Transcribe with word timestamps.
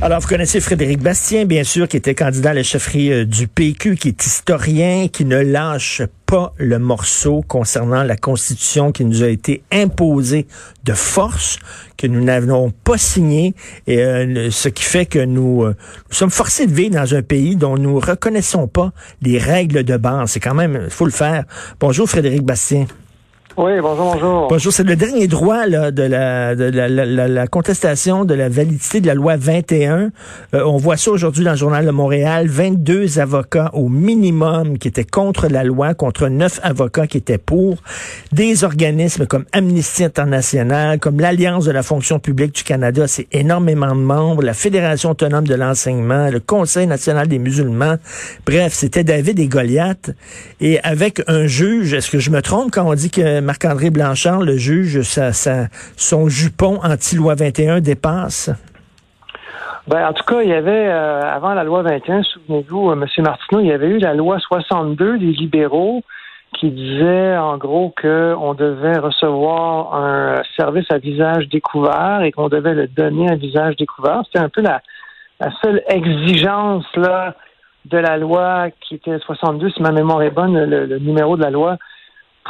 Alors, 0.00 0.18
vous 0.18 0.26
connaissez 0.26 0.58
Frédéric 0.58 1.00
Bastien, 1.00 1.44
bien 1.44 1.62
sûr, 1.62 1.86
qui 1.86 1.96
était 1.96 2.16
candidat 2.16 2.50
à 2.50 2.54
la 2.54 2.64
chefferie 2.64 3.12
euh, 3.12 3.24
du 3.24 3.46
PQ, 3.46 3.94
qui 3.94 4.08
est 4.08 4.26
historien, 4.26 5.06
qui 5.06 5.24
ne 5.24 5.36
lâche 5.36 6.02
pas 6.26 6.52
le 6.56 6.80
morceau 6.80 7.42
concernant 7.46 8.02
la 8.02 8.16
Constitution 8.16 8.90
qui 8.90 9.04
nous 9.04 9.22
a 9.22 9.28
été 9.28 9.62
imposée 9.70 10.48
de 10.82 10.92
force, 10.92 11.60
que 11.96 12.08
nous 12.08 12.24
n'avons 12.24 12.72
pas 12.82 12.98
signé, 12.98 13.54
et 13.86 14.02
euh, 14.02 14.50
ce 14.50 14.68
qui 14.68 14.82
fait 14.82 15.06
que 15.06 15.20
nous, 15.20 15.62
euh, 15.62 15.76
nous 16.10 16.16
sommes 16.16 16.30
forcés 16.30 16.66
de 16.66 16.74
vivre 16.74 16.96
dans 16.96 17.14
un 17.14 17.22
pays 17.22 17.54
dont 17.54 17.78
nous 17.78 18.00
reconnaissons 18.00 18.66
pas 18.66 18.90
les 19.20 19.38
règles 19.38 19.84
de 19.84 19.96
base. 19.96 20.32
C'est 20.32 20.40
quand 20.40 20.54
même, 20.54 20.80
il 20.82 20.90
faut 20.90 21.04
le 21.04 21.12
faire. 21.12 21.44
Bonjour 21.78 22.10
Frédéric 22.10 22.42
Bastien. 22.42 22.86
Oui, 23.58 23.72
bonjour, 23.82 24.14
bonjour. 24.14 24.48
Bonjour, 24.48 24.72
c'est 24.72 24.82
le 24.82 24.96
dernier 24.96 25.26
droit 25.26 25.66
là, 25.66 25.90
de, 25.90 26.02
la, 26.02 26.54
de 26.54 26.64
la, 26.64 26.88
la, 26.88 27.28
la, 27.28 27.46
contestation 27.46 28.24
de 28.24 28.32
la 28.32 28.48
validité 28.48 29.02
de 29.02 29.06
la 29.06 29.12
loi 29.12 29.36
21. 29.36 30.10
Euh, 30.54 30.64
on 30.64 30.78
voit 30.78 30.96
ça 30.96 31.10
aujourd'hui 31.10 31.44
dans 31.44 31.50
le 31.50 31.58
journal 31.58 31.84
de 31.84 31.90
Montréal. 31.90 32.46
22 32.48 33.18
avocats 33.18 33.68
au 33.74 33.90
minimum 33.90 34.78
qui 34.78 34.88
étaient 34.88 35.04
contre 35.04 35.48
la 35.48 35.64
loi, 35.64 35.92
contre 35.92 36.28
neuf 36.28 36.60
avocats 36.62 37.06
qui 37.06 37.18
étaient 37.18 37.36
pour. 37.36 37.76
Des 38.32 38.64
organismes 38.64 39.26
comme 39.26 39.44
Amnesty 39.52 40.04
International, 40.04 40.98
comme 40.98 41.20
l'Alliance 41.20 41.66
de 41.66 41.72
la 41.72 41.82
fonction 41.82 42.18
publique 42.18 42.54
du 42.54 42.64
Canada, 42.64 43.06
c'est 43.06 43.26
énormément 43.32 43.94
de 43.94 44.00
membres, 44.00 44.42
la 44.42 44.54
Fédération 44.54 45.10
autonome 45.10 45.46
de 45.46 45.54
l'enseignement, 45.54 46.30
le 46.30 46.40
Conseil 46.40 46.86
national 46.86 47.28
des 47.28 47.38
musulmans. 47.38 47.96
Bref, 48.46 48.72
c'était 48.72 49.04
David 49.04 49.38
et 49.38 49.48
Goliath. 49.48 50.10
Et 50.62 50.80
avec 50.80 51.22
un 51.26 51.46
juge, 51.46 51.92
est-ce 51.92 52.10
que 52.10 52.18
je 52.18 52.30
me 52.30 52.40
trompe 52.40 52.70
quand 52.70 52.88
on 52.88 52.94
dit 52.94 53.10
que 53.10 53.41
Marc-André 53.42 53.90
Blanchard, 53.90 54.40
le 54.40 54.56
juge, 54.56 55.00
son 55.96 56.28
jupon 56.28 56.78
anti-loi 56.82 57.34
21 57.34 57.80
dépasse? 57.80 58.50
Ben, 59.88 60.06
en 60.06 60.12
tout 60.12 60.22
cas, 60.24 60.42
il 60.42 60.48
y 60.48 60.54
avait, 60.54 60.88
euh, 60.88 61.22
avant 61.22 61.54
la 61.54 61.64
loi 61.64 61.82
21, 61.82 62.22
souvenez-vous, 62.22 62.90
euh, 62.90 62.92
M. 62.92 63.06
Martineau, 63.18 63.60
il 63.60 63.66
y 63.66 63.72
avait 63.72 63.88
eu 63.88 63.98
la 63.98 64.14
loi 64.14 64.38
62 64.38 65.18
des 65.18 65.26
libéraux 65.26 66.02
qui 66.58 66.70
disait, 66.70 67.36
en 67.36 67.56
gros, 67.56 67.92
qu'on 68.00 68.54
devait 68.54 68.98
recevoir 68.98 69.94
un 69.94 70.42
service 70.56 70.86
à 70.90 70.98
visage 70.98 71.48
découvert 71.48 72.20
et 72.22 72.30
qu'on 72.30 72.48
devait 72.48 72.74
le 72.74 72.86
donner 72.86 73.28
à 73.28 73.34
visage 73.34 73.74
découvert. 73.76 74.22
C'était 74.26 74.44
un 74.44 74.50
peu 74.50 74.60
la, 74.60 74.80
seule 75.62 75.82
exigence 75.88 76.84
de 76.94 77.98
la 77.98 78.16
loi 78.18 78.66
qui 78.82 78.94
était 78.94 79.18
62, 79.18 79.70
si 79.70 79.82
ma 79.82 79.90
mémoire 79.90 80.22
est 80.22 80.30
bonne, 80.30 80.56
le 80.64 80.98
numéro 81.00 81.36
de 81.36 81.42
la 81.42 81.50
loi 81.50 81.78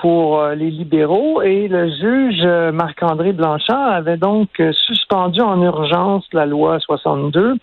pour 0.00 0.40
euh, 0.40 0.54
les 0.54 0.70
libéraux 0.70 1.42
et 1.42 1.68
le 1.68 1.88
juge 1.88 2.42
euh, 2.44 2.72
Marc-André 2.72 3.32
Blanchard 3.32 3.92
avait 3.92 4.16
donc 4.16 4.48
euh, 4.60 4.72
suspendu 4.72 5.40
en 5.40 5.60
urgence 5.62 6.24
la 6.32 6.46
loi 6.46 6.78
62 6.80 7.56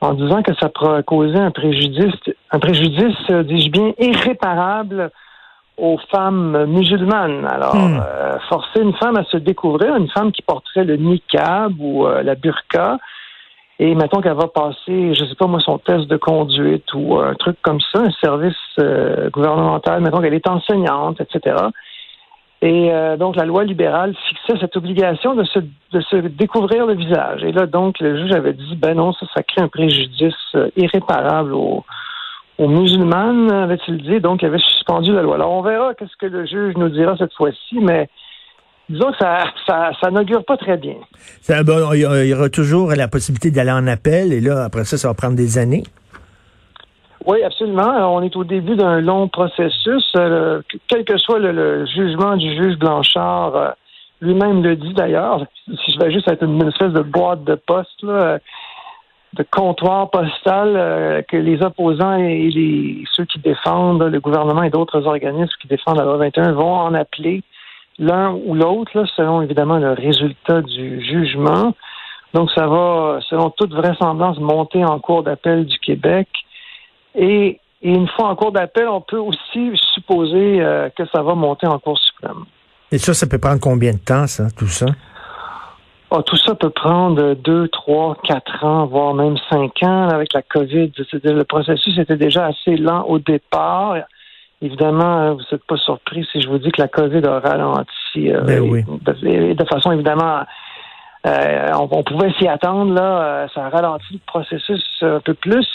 en 0.00 0.14
disant 0.14 0.42
que 0.42 0.54
ça 0.54 0.70
pourrait 0.70 1.02
causer 1.02 1.38
un 1.38 1.50
préjudice, 1.50 2.14
un 2.50 2.58
préjudice, 2.58 3.30
dis-je 3.30 3.70
bien, 3.70 3.92
irréparable 3.98 5.10
aux 5.76 5.98
femmes 6.10 6.64
musulmanes. 6.64 7.46
Alors, 7.46 7.76
hmm. 7.76 8.02
forcer 8.48 8.80
une 8.80 8.94
femme 8.94 9.18
à 9.18 9.24
se 9.24 9.36
découvrir, 9.36 9.94
une 9.96 10.08
femme 10.08 10.32
qui 10.32 10.40
porterait 10.40 10.84
le 10.84 10.96
niqab 10.96 11.78
ou 11.78 12.06
la 12.06 12.34
burqa, 12.34 12.96
et 13.82 13.94
mettons 13.94 14.20
qu'elle 14.20 14.34
va 14.34 14.46
passer, 14.46 15.14
je 15.14 15.24
sais 15.24 15.34
pas 15.34 15.46
moi, 15.46 15.58
son 15.58 15.78
test 15.78 16.06
de 16.06 16.18
conduite 16.18 16.92
ou 16.92 17.16
un 17.16 17.34
truc 17.34 17.56
comme 17.62 17.80
ça, 17.80 18.02
un 18.02 18.10
service 18.22 18.54
euh, 18.78 19.30
gouvernemental, 19.30 20.02
mettons 20.02 20.20
qu'elle 20.20 20.34
est 20.34 20.46
enseignante, 20.46 21.18
etc. 21.18 21.56
Et 22.60 22.92
euh, 22.92 23.16
donc 23.16 23.36
la 23.36 23.46
loi 23.46 23.64
libérale 23.64 24.14
fixait 24.28 24.60
cette 24.60 24.76
obligation 24.76 25.34
de 25.34 25.44
se, 25.44 25.60
de 25.60 26.00
se 26.02 26.16
découvrir 26.16 26.84
le 26.84 26.92
visage. 26.92 27.42
Et 27.42 27.52
là, 27.52 27.64
donc, 27.64 27.98
le 28.00 28.18
juge 28.18 28.32
avait 28.32 28.52
dit, 28.52 28.76
ben 28.76 28.94
non, 28.94 29.14
ça, 29.14 29.24
ça 29.34 29.42
crée 29.42 29.62
un 29.62 29.68
préjudice 29.68 30.34
euh, 30.56 30.68
irréparable 30.76 31.54
aux, 31.54 31.82
aux 32.58 32.68
musulmanes, 32.68 33.50
avait-il 33.50 34.02
dit. 34.02 34.20
Donc, 34.20 34.42
il 34.42 34.46
avait 34.46 34.58
suspendu 34.58 35.10
la 35.14 35.22
loi. 35.22 35.36
Alors, 35.36 35.52
on 35.52 35.62
verra 35.62 35.94
qu'est-ce 35.94 36.16
que 36.18 36.26
le 36.26 36.44
juge 36.44 36.76
nous 36.76 36.90
dira 36.90 37.16
cette 37.16 37.32
fois-ci, 37.32 37.78
mais 37.80 38.10
disons 38.90 39.12
que 39.12 39.18
ça, 39.18 39.44
ça, 40.00 40.10
n'augure 40.10 40.44
pas 40.44 40.56
très 40.56 40.76
bien. 40.76 40.96
il 41.48 42.28
y 42.28 42.34
aura 42.34 42.48
toujours 42.50 42.90
la 42.90 43.08
possibilité 43.08 43.50
d'aller 43.50 43.70
en 43.70 43.86
appel, 43.86 44.32
et 44.32 44.40
là, 44.40 44.64
après 44.64 44.84
ça, 44.84 44.98
ça 44.98 45.08
va 45.08 45.14
prendre 45.14 45.36
des 45.36 45.58
années. 45.58 45.84
Oui, 47.26 47.42
absolument. 47.42 48.14
On 48.14 48.22
est 48.22 48.34
au 48.34 48.44
début 48.44 48.76
d'un 48.76 49.00
long 49.00 49.28
processus. 49.28 50.10
Euh, 50.16 50.62
quel 50.88 51.04
que 51.04 51.18
soit 51.18 51.38
le, 51.38 51.86
jugement 51.86 52.36
du 52.36 52.50
juge 52.56 52.78
Blanchard, 52.78 53.56
euh, 53.56 53.70
lui-même 54.20 54.62
le 54.62 54.74
dit 54.76 54.94
d'ailleurs, 54.94 55.44
si 55.66 55.92
je 55.92 55.98
vais 55.98 56.12
juste 56.12 56.28
être 56.28 56.44
une 56.44 56.66
espèce 56.66 56.92
de 56.92 57.02
boîte 57.02 57.44
de 57.44 57.54
poste, 57.54 58.04
de 59.32 59.44
comptoir 59.44 60.10
postal 60.10 60.74
euh, 60.76 61.22
que 61.22 61.36
les 61.36 61.62
opposants 61.62 62.16
et 62.16 62.50
les, 62.50 63.04
ceux 63.12 63.24
qui 63.24 63.38
défendent 63.38 64.02
le 64.02 64.20
gouvernement 64.20 64.62
et 64.62 64.70
d'autres 64.70 65.06
organismes 65.06 65.54
qui 65.60 65.68
défendent 65.68 65.98
la 65.98 66.04
loi 66.04 66.16
21 66.16 66.52
vont 66.52 66.74
en 66.74 66.94
appeler 66.94 67.42
l'un 68.00 68.32
ou 68.32 68.54
l'autre, 68.54 69.04
selon 69.14 69.42
évidemment 69.42 69.78
le 69.78 69.92
résultat 69.92 70.62
du 70.62 71.00
jugement. 71.04 71.74
Donc, 72.34 72.50
ça 72.54 72.66
va, 72.66 73.20
selon 73.28 73.50
toute 73.50 73.72
vraisemblance, 73.72 74.38
monter 74.38 74.84
en 74.84 74.98
cours 74.98 75.22
d'appel 75.22 75.66
du 75.66 75.78
Québec. 75.78 76.28
Et, 77.14 77.60
une 77.82 78.08
fois 78.08 78.28
en 78.28 78.36
cours 78.36 78.52
d'appel, 78.52 78.88
on 78.88 79.00
peut 79.00 79.18
aussi 79.18 79.72
supposer 79.94 80.60
euh, 80.60 80.90
que 80.90 81.02
ça 81.14 81.22
va 81.22 81.34
monter 81.34 81.66
en 81.66 81.78
cours 81.78 81.98
suprême. 81.98 82.44
Et 82.92 82.98
ça, 82.98 83.14
ça 83.14 83.26
peut 83.26 83.38
prendre 83.38 83.60
combien 83.60 83.92
de 83.92 83.98
temps, 83.98 84.26
ça, 84.26 84.48
tout 84.50 84.66
ça? 84.66 84.86
Ah, 86.10 86.22
tout 86.26 86.36
ça 86.36 86.54
peut 86.54 86.70
prendre 86.70 87.34
deux, 87.34 87.68
trois, 87.68 88.16
quatre 88.24 88.64
ans, 88.64 88.86
voire 88.86 89.14
même 89.14 89.36
cinq 89.48 89.82
ans 89.82 90.08
avec 90.08 90.32
la 90.34 90.42
COVID. 90.42 90.92
Le 91.24 91.44
processus 91.44 91.96
était 91.98 92.16
déjà 92.16 92.46
assez 92.46 92.76
lent 92.76 93.04
au 93.04 93.18
départ. 93.18 93.94
Évidemment, 94.62 95.18
hein, 95.18 95.32
vous 95.32 95.42
n'êtes 95.50 95.64
pas 95.64 95.78
surpris 95.78 96.26
si 96.30 96.40
je 96.42 96.48
vous 96.48 96.58
dis 96.58 96.70
que 96.70 96.82
la 96.82 96.88
COVID 96.88 97.24
a 97.24 97.40
ralenti 97.40 98.30
euh, 98.30 98.42
ben 98.42 98.60
oui. 98.60 98.84
de, 98.84 99.64
façon 99.64 99.92
évidemment 99.92 100.40
euh, 101.26 101.68
on, 101.78 102.02
pouvait 102.02 102.32
s'y 102.38 102.46
attendre, 102.46 102.94
là, 102.94 103.22
euh, 103.22 103.46
ça 103.54 103.66
a 103.66 103.68
ralenti 103.70 104.12
le 104.12 104.20
processus 104.26 104.84
un 105.02 105.20
peu 105.20 105.34
plus. 105.34 105.66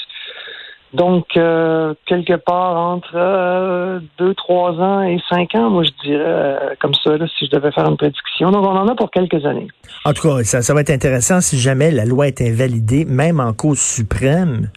Donc, 0.94 1.26
quelque 1.34 2.36
part 2.36 2.78
entre 2.78 4.00
deux, 4.18 4.34
trois 4.36 4.72
ans 4.80 5.02
et 5.02 5.20
cinq 5.30 5.54
ans, 5.56 5.70
moi 5.70 5.84
je 5.84 6.08
dirais 6.08 6.78
comme 6.80 6.94
ça, 6.94 7.12
si 7.38 7.48
je 7.48 7.52
devais 7.52 7.72
faire 7.72 7.86
une 7.90 7.98
prédiction. 7.98 8.50
Donc, 8.50 8.66
on 8.66 8.78
en 8.78 8.88
a 8.88 8.96
pour 8.96 9.12
quelques 9.12 9.46
années. 9.46 9.68
En 10.06 10.14
tout 10.14 10.22
cas, 10.22 10.44
ça, 10.44 10.62
ça 10.62 10.74
va 10.74 10.82
être 10.82 10.92
intéressant 10.92 11.42
si 11.42 11.60
jamais 11.60 11.92
la 11.92 12.06
loi 12.06 12.28
est 12.28 12.40
invalidée, 12.40 13.04
même 13.04 13.42
en 13.42 13.52
cause 13.52 13.80
suprême 13.80 14.70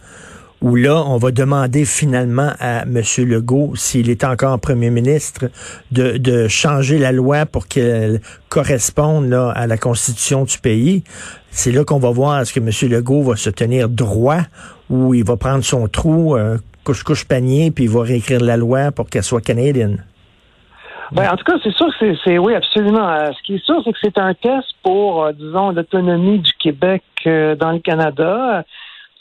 où 0.61 0.75
là, 0.75 1.03
on 1.05 1.17
va 1.17 1.31
demander 1.31 1.85
finalement 1.85 2.51
à 2.59 2.83
M. 2.83 3.01
Legault, 3.19 3.75
s'il 3.75 4.09
est 4.09 4.23
encore 4.23 4.59
premier 4.59 4.89
ministre, 4.89 5.45
de, 5.91 6.17
de 6.17 6.47
changer 6.47 6.97
la 6.97 7.11
loi 7.11 7.45
pour 7.45 7.67
qu'elle 7.67 8.19
corresponde 8.49 9.29
là, 9.29 9.51
à 9.51 9.67
la 9.67 9.77
constitution 9.77 10.43
du 10.43 10.57
pays. 10.57 11.03
C'est 11.49 11.71
là 11.71 11.83
qu'on 11.83 11.99
va 11.99 12.11
voir 12.11 12.41
est-ce 12.41 12.53
que 12.53 12.59
M. 12.59 12.91
Legault 12.91 13.23
va 13.23 13.35
se 13.35 13.49
tenir 13.49 13.89
droit 13.89 14.41
ou 14.89 15.13
il 15.13 15.23
va 15.23 15.37
prendre 15.37 15.63
son 15.63 15.87
trou, 15.87 16.35
euh, 16.35 16.57
couche-couche 16.83 17.25
panier, 17.25 17.71
puis 17.71 17.85
il 17.85 17.89
va 17.89 18.01
réécrire 18.01 18.41
la 18.41 18.57
loi 18.57 18.91
pour 18.91 19.09
qu'elle 19.09 19.23
soit 19.23 19.41
canadienne. 19.41 20.03
Ben, 21.11 21.27
en 21.31 21.37
tout 21.37 21.43
cas, 21.43 21.57
c'est 21.63 21.73
sûr 21.73 21.87
que 21.99 22.13
c'est, 22.23 22.37
oui, 22.37 22.53
absolument. 22.53 23.09
Euh, 23.09 23.31
ce 23.31 23.43
qui 23.43 23.55
est 23.55 23.65
sûr, 23.65 23.81
c'est 23.83 23.91
que 23.91 23.97
c'est 24.01 24.19
un 24.19 24.33
test 24.35 24.67
pour, 24.83 25.23
euh, 25.23 25.31
disons, 25.31 25.71
l'autonomie 25.71 26.39
du 26.39 26.51
Québec 26.59 27.03
dans 27.25 27.71
le 27.71 27.79
Canada. 27.79 28.63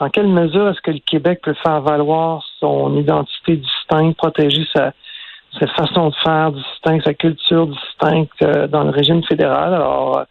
Dans 0.00 0.10
quelle 0.10 0.28
mesure 0.28 0.68
est-ce 0.68 0.80
que 0.80 0.92
le 0.92 1.00
Québec 1.00 1.40
peut 1.42 1.56
faire 1.62 1.80
valoir 1.80 2.44
son 2.60 2.96
identité 2.96 3.56
distincte, 3.56 4.16
protéger 4.16 4.64
sa, 4.72 4.92
façon 5.76 6.10
de 6.10 6.14
faire 6.22 6.52
distincte, 6.52 7.04
sa 7.04 7.14
culture 7.14 7.66
distincte 7.66 8.42
euh, 8.42 8.68
dans 8.68 8.84
le 8.84 8.90
régime 8.90 9.24
fédéral? 9.24 9.74
Alors, 9.74 10.18
euh, 10.18 10.24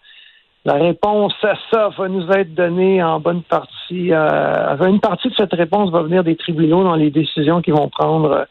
la 0.64 0.76
réponse 0.76 1.34
à 1.44 1.56
ça 1.70 1.90
va 1.98 2.08
nous 2.08 2.30
être 2.32 2.54
donnée 2.54 3.04
en 3.04 3.20
bonne 3.20 3.42
partie. 3.42 4.14
Euh, 4.14 4.78
une 4.88 5.02
partie 5.02 5.30
de 5.30 5.36
cette 5.36 5.54
réponse 5.54 5.92
va 5.92 6.02
venir 6.02 6.24
des 6.24 6.38
tribunaux 6.38 6.84
dans 6.84 6.96
les 6.96 7.10
décisions 7.10 7.62
qu'ils 7.62 7.74
vont 7.74 7.90
prendre, 7.90 8.48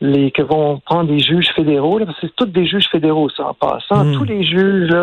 les 0.00 0.30
que 0.30 0.42
vont 0.42 0.78
prendre 0.78 1.10
les 1.10 1.20
juges 1.20 1.50
fédéraux. 1.54 1.98
parce 1.98 2.18
que 2.20 2.26
c'est 2.26 2.36
tous 2.36 2.46
des 2.46 2.64
juges 2.64 2.88
fédéraux, 2.88 3.28
ça 3.28 3.48
en 3.48 3.54
passant. 3.54 4.04
Hmm. 4.04 4.14
Tous 4.14 4.24
les 4.24 4.44
juges, 4.44 4.94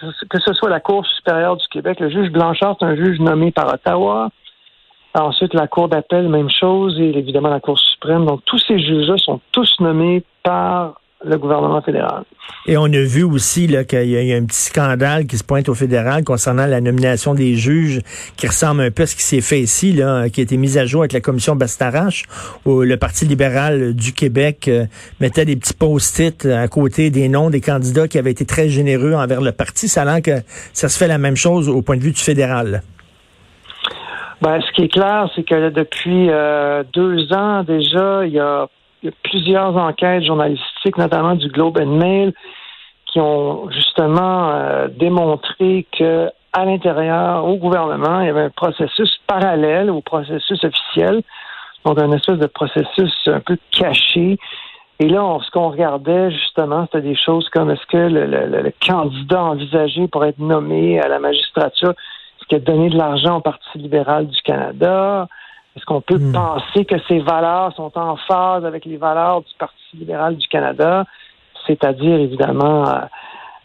ce, 0.00 0.24
que, 0.26 0.40
ce, 0.40 0.52
soit 0.54 0.70
la 0.70 0.80
Cour 0.80 1.04
supérieure 1.04 1.56
du 1.56 1.66
Québec, 1.68 1.98
le 1.98 2.10
juge 2.10 2.30
Blanchard, 2.30 2.76
c'est 2.78 2.86
un 2.86 2.96
juge 2.96 3.18
nommé 3.18 3.50
par 3.50 3.72
Ottawa. 3.72 4.30
Ensuite, 5.14 5.52
la 5.52 5.66
Cour 5.66 5.88
d'appel, 5.88 6.28
même 6.28 6.48
chose, 6.48 6.98
et 6.98 7.18
évidemment 7.18 7.50
la 7.50 7.60
Cour 7.60 7.78
suprême. 7.78 8.24
Donc, 8.24 8.40
tous 8.46 8.58
ces 8.58 8.78
juges-là 8.78 9.16
sont 9.18 9.40
tous 9.52 9.76
nommés 9.80 10.24
par 10.42 10.94
le 11.24 11.38
gouvernement 11.38 11.80
fédéral. 11.82 12.24
Et 12.66 12.76
on 12.76 12.84
a 12.84 13.02
vu 13.02 13.22
aussi 13.22 13.66
qu'il 13.88 14.08
y, 14.08 14.32
a 14.32 14.36
un 14.36 14.44
petit 14.44 14.60
scandale 14.60 15.26
qui 15.26 15.36
se 15.38 15.44
pointe 15.44 15.68
au 15.68 15.74
fédéral 15.74 16.24
concernant 16.24 16.66
la 16.66 16.80
nomination 16.80 17.34
des 17.34 17.54
juges 17.54 18.00
qui 18.36 18.46
ressemble 18.46 18.82
un 18.82 18.90
peu 18.90 19.04
à 19.04 19.06
ce 19.06 19.14
qui 19.14 19.22
s'est 19.22 19.40
fait 19.40 19.60
ici, 19.60 19.92
là, 19.92 20.28
qui 20.28 20.40
a 20.40 20.42
été 20.42 20.56
mis 20.56 20.78
à 20.78 20.86
jour 20.86 21.02
avec 21.02 21.12
la 21.12 21.20
commission 21.20 21.56
Bastarache, 21.56 22.24
où 22.64 22.82
le 22.82 22.96
Parti 22.96 23.24
libéral 23.24 23.94
du 23.94 24.12
Québec 24.12 24.68
euh, 24.68 24.86
mettait 25.20 25.44
des 25.44 25.56
petits 25.56 25.74
post-it 25.74 26.46
à 26.46 26.66
côté 26.68 27.10
des 27.10 27.28
noms 27.28 27.50
des 27.50 27.60
candidats 27.60 28.08
qui 28.08 28.18
avaient 28.18 28.30
été 28.30 28.44
très 28.44 28.68
généreux 28.68 29.14
envers 29.14 29.40
le 29.40 29.52
parti. 29.52 29.88
Ça 29.88 30.20
que 30.20 30.42
ça 30.72 30.88
se 30.88 30.98
fait 30.98 31.08
la 31.08 31.18
même 31.18 31.36
chose 31.36 31.68
au 31.68 31.82
point 31.82 31.96
de 31.96 32.02
vue 32.02 32.12
du 32.12 32.20
fédéral. 32.20 32.82
Ben, 34.42 34.60
ce 34.60 34.72
qui 34.72 34.82
est 34.82 34.88
clair, 34.88 35.30
c'est 35.36 35.44
que 35.44 35.70
depuis 35.70 36.28
euh, 36.28 36.82
deux 36.92 37.32
ans 37.32 37.62
déjà, 37.62 38.26
il 38.26 38.32
y 38.32 38.40
a 38.40 38.66
plusieurs 39.22 39.76
enquêtes 39.76 40.24
journalistiques, 40.24 40.98
notamment 40.98 41.36
du 41.36 41.46
Globe 41.46 41.78
and 41.80 41.96
Mail, 41.96 42.32
qui 43.06 43.20
ont 43.20 43.70
justement 43.70 44.50
euh, 44.50 44.88
démontré 44.88 45.86
que 45.96 46.28
à 46.52 46.64
l'intérieur, 46.64 47.44
au 47.46 47.54
gouvernement, 47.54 48.20
il 48.20 48.26
y 48.26 48.30
avait 48.30 48.42
un 48.42 48.50
processus 48.50 49.16
parallèle 49.28 49.90
au 49.90 50.00
processus 50.00 50.64
officiel, 50.64 51.22
donc 51.84 52.00
un 52.00 52.10
espèce 52.10 52.38
de 52.38 52.46
processus 52.46 53.12
un 53.26 53.40
peu 53.40 53.56
caché. 53.70 54.38
Et 54.98 55.08
là, 55.08 55.38
ce 55.40 55.50
qu'on 55.52 55.70
regardait 55.70 56.32
justement, 56.32 56.86
c'était 56.86 57.08
des 57.08 57.16
choses 57.16 57.48
comme 57.50 57.70
est-ce 57.70 57.86
que 57.86 57.96
le, 57.96 58.26
le, 58.26 58.72
candidat 58.84 59.44
envisagé 59.44 60.08
pour 60.08 60.24
être 60.24 60.40
nommé 60.40 61.00
à 61.00 61.06
la 61.06 61.20
magistrature, 61.20 61.94
qu'il 62.52 62.70
a 62.70 62.72
donné 62.72 62.90
de 62.90 62.96
l'argent 62.96 63.38
au 63.38 63.40
Parti 63.40 63.78
libéral 63.78 64.26
du 64.26 64.40
Canada? 64.42 65.26
Est-ce 65.74 65.86
qu'on 65.86 66.02
peut 66.02 66.18
hmm. 66.18 66.32
penser 66.32 66.84
que 66.84 66.96
ces 67.08 67.20
valeurs 67.20 67.74
sont 67.74 67.96
en 67.96 68.16
phase 68.16 68.64
avec 68.64 68.84
les 68.84 68.98
valeurs 68.98 69.40
du 69.40 69.54
Parti 69.58 69.76
libéral 69.94 70.36
du 70.36 70.46
Canada, 70.48 71.06
c'est-à-dire 71.66 72.18
évidemment 72.18 72.86
euh, 72.86 73.00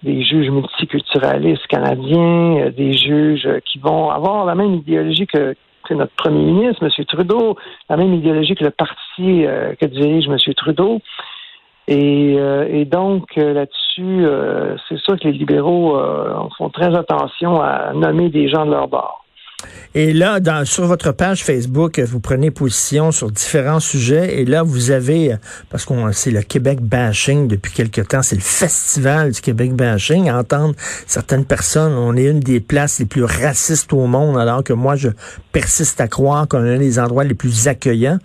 des 0.03 0.23
juges 0.23 0.49
multiculturalistes 0.49 1.67
canadiens, 1.67 2.59
euh, 2.59 2.71
des 2.71 2.93
juges 2.93 3.47
qui 3.65 3.79
vont 3.79 4.09
avoir 4.09 4.45
la 4.45 4.55
même 4.55 4.75
idéologie 4.75 5.27
que, 5.27 5.55
notre 5.89 6.13
premier 6.15 6.43
ministre, 6.43 6.83
M. 6.83 7.05
Trudeau, 7.05 7.57
la 7.89 7.95
même 7.95 8.13
idéologie 8.13 8.55
que 8.55 8.65
le 8.65 8.71
parti 8.71 9.45
euh, 9.45 9.73
que 9.79 9.85
dirige 9.85 10.27
M. 10.27 10.37
Trudeau? 10.53 10.99
Et, 11.87 12.85
donc 12.85 13.35
là-dessus, 13.35 14.25
c'est 14.87 14.97
sûr 14.97 15.17
que 15.17 15.27
les 15.27 15.33
libéraux 15.33 15.97
font 16.57 16.69
très 16.69 16.93
attention 16.95 17.61
à 17.61 17.93
nommer 17.93 18.29
des 18.29 18.49
gens 18.49 18.65
de 18.65 18.71
leur 18.71 18.87
bord. 18.87 19.26
Et 19.95 20.13
là, 20.13 20.39
dans, 20.39 20.63
sur 20.65 20.85
votre 20.85 21.11
page 21.11 21.43
Facebook, 21.43 21.99
vous 21.99 22.19
prenez 22.19 22.51
position 22.51 23.11
sur 23.11 23.31
différents 23.31 23.79
sujets. 23.79 24.39
Et 24.39 24.45
là, 24.45 24.61
vous 24.61 24.91
avez, 24.91 25.35
parce 25.71 25.85
qu'on 25.85 26.11
c'est 26.11 26.29
le 26.29 26.43
Québec 26.43 26.81
bashing 26.81 27.47
depuis 27.47 27.71
quelque 27.71 28.01
temps, 28.01 28.21
c'est 28.21 28.35
le 28.35 28.41
festival 28.41 29.31
du 29.31 29.41
Québec 29.41 29.73
bashing. 29.73 30.29
À 30.29 30.37
entendre 30.37 30.75
certaines 31.07 31.45
personnes, 31.45 31.93
on 31.93 32.15
est 32.15 32.25
une 32.25 32.39
des 32.39 32.59
places 32.59 32.99
les 32.99 33.05
plus 33.05 33.23
racistes 33.23 33.91
au 33.93 34.05
monde, 34.05 34.37
alors 34.37 34.63
que 34.63 34.73
moi, 34.73 34.95
je 34.95 35.09
persiste 35.51 35.99
à 35.99 36.07
croire 36.07 36.47
qu'on 36.47 36.63
est 36.63 36.75
un 36.75 36.79
des 36.79 36.99
endroits 36.99 37.23
les 37.23 37.33
plus 37.33 37.67
accueillants. 37.67 38.19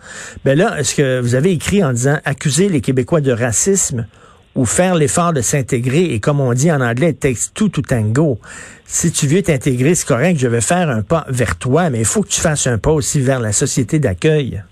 Ben 0.45 0.59
là, 0.59 0.79
est-ce 0.79 0.95
que 0.95 1.21
vous 1.21 1.35
avez 1.35 1.53
écrit 1.53 1.83
en 1.83 1.95
disant 1.95 2.19
accuser 2.27 2.69
les 2.69 2.83
Québécois 2.83 3.23
de 3.23 3.33
racisme? 3.33 4.07
Ou 4.55 4.65
faire 4.65 4.95
l'effort 4.95 5.33
de 5.33 5.41
s'intégrer. 5.41 6.13
Et 6.13 6.21
comme 6.21 6.41
on 6.41 6.53
dit 6.53 6.71
en 6.71 6.81
anglais, 6.81 7.11
it 7.11 7.21
takes 7.21 7.53
two 7.55 7.69
to 7.69 7.83
tango. 7.83 8.39
Si 8.85 9.13
tu 9.13 9.27
veux 9.27 9.43
t'intégrer, 9.43 9.95
c'est 9.95 10.07
correct, 10.07 10.39
je 10.39 10.49
vais 10.49 10.61
faire 10.61 10.89
un 10.91 11.03
pas 11.03 11.25
vers 11.29 11.59
toi, 11.59 11.91
mais 11.91 12.01
il 12.01 12.05
faut 12.05 12.23
que 12.23 12.29
tu 12.29 12.41
fasses 12.41 12.67
un 12.67 12.79
pas 12.79 12.93
aussi 12.93 13.21
vers 13.21 13.41
la 13.41 13.53
société 13.53 13.99
d'accueil. 13.99 14.63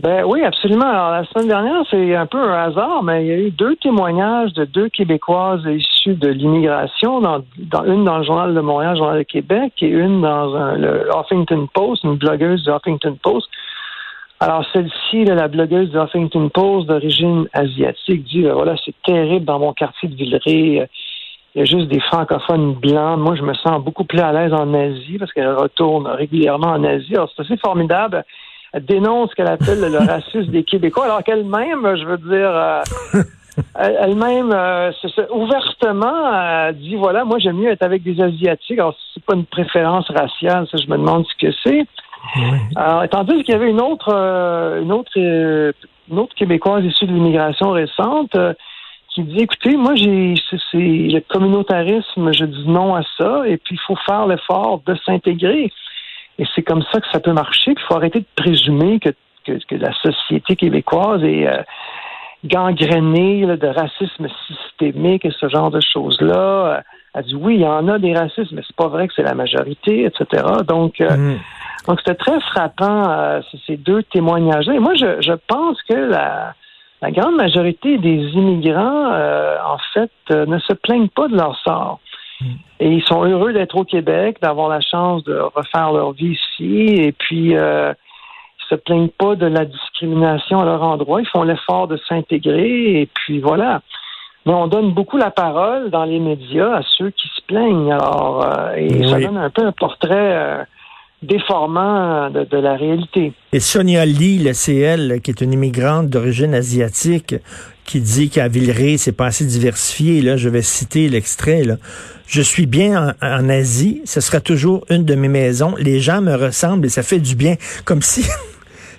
Ben 0.00 0.22
oui, 0.24 0.44
absolument. 0.44 0.86
Alors, 0.86 1.10
la 1.10 1.24
semaine 1.24 1.48
dernière, 1.48 1.82
c'est 1.90 2.14
un 2.14 2.26
peu 2.26 2.38
un 2.38 2.68
hasard, 2.68 3.02
mais 3.02 3.24
il 3.24 3.26
y 3.26 3.32
a 3.32 3.38
eu 3.38 3.50
deux 3.50 3.74
témoignages 3.76 4.52
de 4.52 4.64
deux 4.64 4.88
Québécoises 4.90 5.64
issues 5.66 6.14
de 6.14 6.28
l'immigration, 6.28 7.20
dans, 7.20 7.42
une 7.84 8.04
dans 8.04 8.18
le 8.18 8.24
Journal 8.24 8.54
de 8.54 8.60
Montréal, 8.60 8.92
le 8.92 8.98
Journal 8.98 9.18
de 9.18 9.22
Québec, 9.24 9.72
et 9.80 9.88
une 9.88 10.20
dans 10.20 10.74
le 10.76 11.08
Huffington 11.08 11.66
Post, 11.74 12.04
une 12.04 12.14
blogueuse 12.14 12.62
du 12.62 12.70
Huffington 12.70 13.16
Post, 13.20 13.48
alors, 14.40 14.64
celle-ci, 14.72 15.24
la 15.24 15.48
blogueuse 15.48 15.90
de 15.90 15.98
Huffington 15.98 16.48
Post 16.48 16.86
d'origine 16.86 17.48
asiatique, 17.52 18.22
dit 18.24 18.46
euh, 18.46 18.54
voilà, 18.54 18.76
c'est 18.84 18.94
terrible 19.04 19.44
dans 19.44 19.58
mon 19.58 19.72
quartier 19.72 20.08
de 20.08 20.14
Villeray. 20.14 20.80
Euh, 20.80 20.86
il 21.54 21.58
y 21.58 21.62
a 21.62 21.64
juste 21.64 21.88
des 21.88 21.98
francophones 21.98 22.74
blancs. 22.74 23.18
Moi, 23.18 23.34
je 23.34 23.42
me 23.42 23.52
sens 23.54 23.82
beaucoup 23.82 24.04
plus 24.04 24.20
à 24.20 24.32
l'aise 24.32 24.52
en 24.52 24.72
Asie 24.74 25.18
parce 25.18 25.32
qu'elle 25.32 25.52
retourne 25.52 26.06
régulièrement 26.06 26.68
en 26.68 26.84
Asie. 26.84 27.14
Alors, 27.16 27.28
c'est 27.34 27.42
assez 27.42 27.56
formidable. 27.56 28.24
Elle 28.72 28.84
dénonce 28.84 29.30
ce 29.30 29.34
qu'elle 29.34 29.48
appelle 29.48 29.80
le 29.80 29.98
racisme 29.98 30.52
des 30.52 30.62
Québécois, 30.62 31.06
alors 31.06 31.24
qu'elle-même, 31.24 31.96
je 31.96 32.04
veux 32.04 32.18
dire, 32.18 32.50
euh, 32.54 32.82
elle-même, 33.74 34.54
ouvertement, 35.32 36.70
dit 36.74 36.94
voilà, 36.94 37.24
moi, 37.24 37.38
j'aime 37.40 37.56
mieux 37.56 37.70
être 37.70 37.82
avec 37.82 38.04
des 38.04 38.20
Asiatiques. 38.20 38.78
Alors, 38.78 38.94
c'est 39.14 39.24
pas 39.24 39.34
une 39.34 39.46
préférence 39.46 40.08
raciale, 40.10 40.68
ça, 40.70 40.76
je 40.76 40.88
me 40.88 40.96
demande 40.96 41.26
ce 41.26 41.46
que 41.46 41.52
c'est. 41.64 41.86
Alors, 42.76 43.08
tandis 43.08 43.42
qu'il 43.44 43.52
y 43.52 43.56
avait 43.56 43.70
une 43.70 43.80
autre, 43.80 44.12
euh, 44.12 44.82
une 44.82 44.92
autre, 44.92 45.10
euh, 45.16 45.72
une 46.10 46.18
autre 46.18 46.34
québécoise 46.34 46.84
issue 46.84 47.06
de 47.06 47.12
l'immigration 47.12 47.70
récente 47.70 48.34
euh, 48.34 48.52
qui 49.14 49.22
dit 49.22 49.40
écoutez, 49.40 49.76
moi 49.76 49.94
j'ai 49.94 50.34
c'est 50.50 50.78
le 50.78 51.20
communautarisme, 51.20 52.32
je 52.32 52.44
dis 52.44 52.68
non 52.68 52.94
à 52.94 53.02
ça, 53.16 53.42
et 53.46 53.56
puis 53.56 53.76
il 53.76 53.80
faut 53.86 53.96
faire 54.06 54.26
l'effort 54.26 54.82
de 54.86 54.94
s'intégrer. 55.06 55.72
Et 56.38 56.44
c'est 56.54 56.62
comme 56.62 56.84
ça 56.92 57.00
que 57.00 57.06
ça 57.10 57.18
peut 57.18 57.32
marcher. 57.32 57.72
Il 57.72 57.82
faut 57.88 57.96
arrêter 57.96 58.20
de 58.20 58.26
présumer 58.36 59.00
que, 59.00 59.10
que, 59.44 59.74
la 59.74 59.92
société 59.94 60.54
québécoise 60.54 61.24
est 61.24 61.48
gangrénée 62.44 63.44
de 63.44 63.66
racisme 63.66 64.28
systémique 64.46 65.24
et 65.24 65.32
ce 65.32 65.48
genre 65.48 65.72
de 65.72 65.80
choses-là. 65.80 66.84
Elle 67.14 67.24
dit 67.24 67.34
oui, 67.34 67.54
il 67.56 67.62
y 67.62 67.66
en 67.66 67.88
a 67.88 67.98
des 67.98 68.14
racismes, 68.14 68.54
mais 68.54 68.62
c'est 68.64 68.76
pas 68.76 68.86
vrai 68.86 69.08
que 69.08 69.14
c'est 69.16 69.24
la 69.24 69.34
majorité, 69.34 70.04
etc. 70.04 70.44
Donc 70.68 71.00
mm. 71.00 71.38
Donc, 71.88 72.00
c'était 72.00 72.16
très 72.16 72.38
frappant, 72.40 73.08
euh, 73.08 73.40
ces 73.66 73.78
deux 73.78 74.02
témoignages-là. 74.02 74.74
Et 74.74 74.78
moi, 74.78 74.94
je, 74.94 75.22
je 75.22 75.32
pense 75.32 75.80
que 75.88 75.94
la, 75.94 76.52
la, 77.00 77.10
grande 77.10 77.34
majorité 77.34 77.96
des 77.96 78.18
immigrants, 78.34 79.10
euh, 79.10 79.56
en 79.66 79.78
fait, 79.94 80.10
euh, 80.30 80.44
ne 80.44 80.58
se 80.58 80.74
plaignent 80.74 81.08
pas 81.08 81.28
de 81.28 81.36
leur 81.36 81.58
sort. 81.60 82.00
Hmm. 82.42 82.56
Et 82.80 82.90
ils 82.90 83.02
sont 83.04 83.24
heureux 83.24 83.54
d'être 83.54 83.74
au 83.74 83.84
Québec, 83.84 84.36
d'avoir 84.42 84.68
la 84.68 84.82
chance 84.82 85.24
de 85.24 85.38
refaire 85.38 85.92
leur 85.92 86.12
vie 86.12 86.36
ici. 86.36 87.02
Et 87.02 87.12
puis, 87.12 87.56
euh, 87.56 87.94
ils 88.60 88.68
se 88.68 88.74
plaignent 88.74 89.08
pas 89.08 89.34
de 89.34 89.46
la 89.46 89.64
discrimination 89.64 90.60
à 90.60 90.66
leur 90.66 90.82
endroit. 90.82 91.22
Ils 91.22 91.28
font 91.28 91.42
l'effort 91.42 91.88
de 91.88 91.98
s'intégrer. 92.06 93.00
Et 93.00 93.06
puis, 93.06 93.40
voilà. 93.40 93.80
Mais 94.44 94.52
on 94.52 94.66
donne 94.66 94.92
beaucoup 94.92 95.16
la 95.16 95.30
parole 95.30 95.88
dans 95.88 96.04
les 96.04 96.18
médias 96.18 96.76
à 96.76 96.82
ceux 96.98 97.08
qui 97.08 97.28
se 97.28 97.40
plaignent. 97.46 97.92
Alors, 97.92 98.46
et 98.76 99.06
ça 99.08 99.18
donne 99.18 99.38
un 99.38 99.50
peu 99.50 99.64
un 99.64 99.72
portrait 99.72 100.66
déformant 101.22 102.30
de, 102.30 102.56
la 102.56 102.76
réalité. 102.76 103.32
Et 103.52 103.60
Sonia 103.60 104.04
Lee, 104.04 104.38
le 104.38 104.52
CL, 104.52 105.20
qui 105.20 105.30
est 105.30 105.40
une 105.40 105.52
immigrante 105.52 106.08
d'origine 106.08 106.54
asiatique, 106.54 107.34
qui 107.84 108.00
dit 108.00 108.28
qu'à 108.28 108.48
Villeray, 108.48 108.98
c'est 108.98 109.12
pas 109.12 109.26
assez 109.26 109.44
diversifié. 109.44 110.20
Là, 110.20 110.36
je 110.36 110.48
vais 110.48 110.62
citer 110.62 111.08
l'extrait. 111.08 111.62
Je 112.26 112.42
suis 112.42 112.66
bien 112.66 113.14
en, 113.20 113.26
en, 113.26 113.48
Asie. 113.48 114.02
Ce 114.04 114.20
sera 114.20 114.40
toujours 114.40 114.84
une 114.90 115.04
de 115.04 115.14
mes 115.14 115.28
maisons. 115.28 115.74
Les 115.78 116.00
gens 116.00 116.20
me 116.20 116.34
ressemblent 116.34 116.86
et 116.86 116.90
ça 116.90 117.02
fait 117.02 117.18
du 117.18 117.34
bien. 117.34 117.56
Comme 117.84 118.02
si 118.02 118.24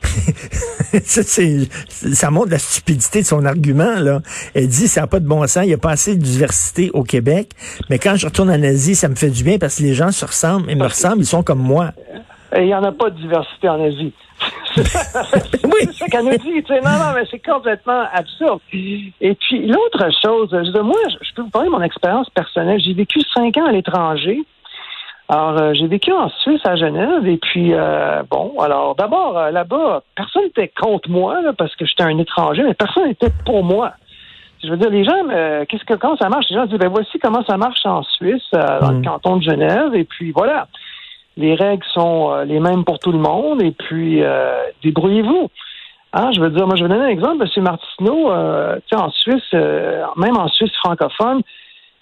ça, 1.03 1.21
ça 2.13 2.31
montre 2.31 2.51
la 2.51 2.59
stupidité 2.59 3.21
de 3.21 3.25
son 3.25 3.45
argument. 3.45 3.99
Là. 3.99 4.21
Elle 4.53 4.67
dit 4.67 4.87
ça 4.87 5.01
n'a 5.01 5.07
pas 5.07 5.19
de 5.19 5.27
bon 5.27 5.45
sens, 5.47 5.63
il 5.63 5.67
n'y 5.67 5.73
a 5.73 5.77
pas 5.77 5.91
assez 5.91 6.15
de 6.15 6.21
diversité 6.21 6.89
au 6.93 7.03
Québec. 7.03 7.51
Mais 7.89 7.99
quand 7.99 8.15
je 8.15 8.25
retourne 8.25 8.49
en 8.49 8.63
Asie, 8.63 8.95
ça 8.95 9.07
me 9.07 9.15
fait 9.15 9.29
du 9.29 9.43
bien 9.43 9.57
parce 9.57 9.77
que 9.77 9.83
les 9.83 9.93
gens 9.93 10.11
se 10.11 10.25
ressemblent, 10.25 10.69
ils 10.69 10.77
me 10.77 10.85
ressemblent, 10.85 11.21
ils 11.21 11.25
sont 11.25 11.43
comme 11.43 11.61
moi. 11.61 11.91
Il 12.55 12.65
n'y 12.65 12.73
en 12.73 12.83
a 12.83 12.91
pas 12.91 13.09
de 13.09 13.17
diversité 13.17 13.69
en 13.69 13.83
Asie. 13.83 14.13
oui. 14.77 14.83
C'est 15.79 15.93
ça 15.93 16.05
qu'elle 16.07 16.25
nous 16.25 16.37
dit. 16.37 16.63
Non, 16.69 16.91
non, 16.91 17.13
mais 17.15 17.25
c'est 17.29 17.39
complètement 17.39 18.05
absurde. 18.13 18.59
Et 18.71 19.35
puis, 19.35 19.67
l'autre 19.67 20.09
chose, 20.21 20.49
je, 20.51 20.81
moi, 20.81 20.95
je 21.07 21.33
peux 21.35 21.41
vous 21.41 21.49
parler 21.49 21.67
de 21.67 21.73
mon 21.73 21.81
expérience 21.81 22.29
personnelle. 22.29 22.79
J'ai 22.83 22.93
vécu 22.93 23.19
cinq 23.33 23.57
ans 23.57 23.65
à 23.65 23.71
l'étranger. 23.71 24.39
Alors, 25.31 25.61
euh, 25.61 25.73
j'ai 25.75 25.85
vécu 25.85 26.11
en 26.11 26.27
Suisse, 26.41 26.61
à 26.65 26.75
Genève, 26.75 27.27
et 27.27 27.37
puis, 27.37 27.71
euh, 27.71 28.23
bon, 28.31 28.59
alors, 28.59 28.95
d'abord, 28.95 29.37
euh, 29.37 29.51
là-bas, 29.51 30.01
personne 30.15 30.45
n'était 30.45 30.69
contre 30.69 31.07
moi, 31.07 31.39
là, 31.43 31.53
parce 31.53 31.75
que 31.75 31.85
j'étais 31.85 32.01
un 32.01 32.17
étranger, 32.17 32.63
mais 32.63 32.73
personne 32.73 33.05
n'était 33.05 33.31
pour 33.45 33.63
moi. 33.63 33.91
Je 34.63 34.69
veux 34.69 34.77
dire, 34.77 34.89
les 34.89 35.03
gens, 35.03 35.23
qu'est-ce 35.69 35.85
que, 35.85 35.93
comment 35.93 36.17
ça 36.17 36.29
marche? 36.29 36.47
Les 36.49 36.55
gens 36.55 36.65
disent, 36.65 36.79
ben, 36.79 36.89
voici 36.89 37.19
comment 37.19 37.43
ça 37.45 37.57
marche 37.57 37.85
en 37.85 38.01
Suisse, 38.01 38.49
dans 38.51 38.89
le 38.89 38.97
mm. 38.97 39.05
canton 39.05 39.37
de 39.37 39.43
Genève, 39.43 39.93
et 39.93 40.03
puis, 40.03 40.31
voilà. 40.31 40.67
Les 41.37 41.53
règles 41.53 41.85
sont 41.93 42.35
les 42.45 42.59
mêmes 42.59 42.83
pour 42.83 42.97
tout 42.97 43.11
le 43.11 43.19
monde, 43.19 43.61
et 43.61 43.71
puis, 43.71 44.21
débrouillez-vous. 44.83 45.49
Hein, 46.11 46.31
je 46.35 46.41
veux 46.41 46.49
dire, 46.49 46.65
moi, 46.65 46.75
je 46.75 46.83
vais 46.83 46.89
donner 46.89 47.05
un 47.05 47.09
exemple, 47.09 47.45
M. 47.55 47.63
Martineau, 47.63 48.33
tu 48.87 48.97
sais, 48.97 49.01
en 49.01 49.11
Suisse, 49.11 49.53
même 49.53 50.37
en 50.37 50.47
Suisse 50.47 50.75
francophone, 50.83 51.41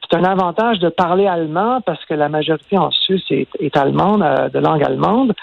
c'est 0.10 0.18
un 0.18 0.24
avantage 0.24 0.80
de 0.80 0.90
parler 0.90 1.28
allemand 1.28 1.82
parce 1.86 2.04
que 2.06 2.14
la 2.14 2.30
majorité 2.30 2.78
en 2.78 2.92
Suisse 2.92 3.26
est, 3.30 3.78
allemande, 3.78 4.24
euh, 4.24 4.50
de 4.50 4.60
langue 4.60 4.84
allemande. 4.84 5.34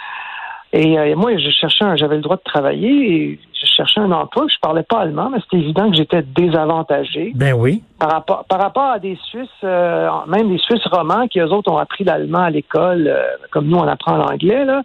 Et 0.73 0.99
euh, 0.99 1.15
moi, 1.15 1.37
je 1.37 1.51
cherchais, 1.51 1.85
j'avais 1.97 2.17
le 2.17 2.23
droit 2.23 2.37
de 2.37 2.43
travailler 2.43 2.91
et 2.91 3.41
je 3.53 3.67
cherchais 3.67 4.01
un 4.01 4.11
emploi. 4.11 4.47
Je 4.49 4.59
parlais 4.61 4.83
pas 4.83 5.01
allemand, 5.01 5.31
mais 5.31 5.39
c'était 5.41 5.59
évident 5.63 5.89
que 5.89 5.97
j'étais 5.97 6.23
désavantagé. 6.23 7.31
Ben 7.37 7.53
oui. 7.53 7.81
Par 8.01 8.11
rapport, 8.11 8.45
par 8.45 8.61
rapport 8.61 8.91
à 8.91 8.99
des 8.99 9.17
Suisses, 9.29 9.49
euh, 9.63 10.09
même 10.27 10.49
des 10.49 10.59
Suisses 10.59 10.85
romans 10.91 11.29
qui 11.29 11.39
eux 11.39 11.53
autres 11.53 11.71
ont 11.71 11.79
appris 11.79 12.03
l'allemand 12.03 12.41
à 12.41 12.51
l'école, 12.51 13.07
euh, 13.07 13.23
comme 13.53 13.69
nous 13.69 13.77
on 13.77 13.87
apprend 13.87 14.17
l'anglais 14.17 14.65
là. 14.65 14.83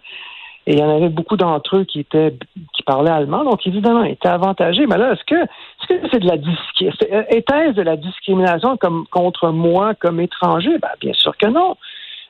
Et 0.70 0.74
il 0.74 0.78
y 0.78 0.84
en 0.84 0.96
avait 0.96 1.08
beaucoup 1.08 1.36
d'entre 1.36 1.78
eux 1.78 1.84
qui 1.84 2.04
qui 2.04 2.82
parlaient 2.84 3.10
allemand, 3.10 3.42
donc 3.42 3.66
évidemment 3.66 4.04
ils 4.04 4.12
étaient 4.12 4.28
avantagés. 4.28 4.86
Mais 4.86 4.98
là, 4.98 5.14
est-ce 5.14 5.24
que 5.24 5.34
est-ce 5.34 5.86
que 5.88 6.08
c'est 6.12 6.20
de 6.20 6.28
la 6.28 6.36
discrimination 6.36 7.24
Était-ce 7.28 7.72
de 7.72 7.82
la 7.82 7.96
discrimination 7.96 8.76
comme 8.76 9.04
contre 9.10 9.48
moi 9.48 9.94
comme 9.96 10.20
étranger? 10.20 10.78
Ben 10.80 10.92
bien 11.00 11.12
sûr 11.12 11.36
que 11.36 11.48
non. 11.48 11.76